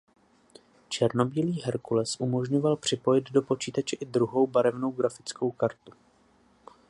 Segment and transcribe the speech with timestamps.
[0.89, 5.91] Černobílý Hercules umožňoval připojit do počítače i druhou barevnou grafickou kartu.